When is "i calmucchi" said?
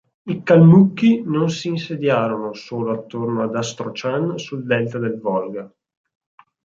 0.33-1.21